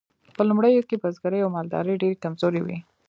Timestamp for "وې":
2.63-2.77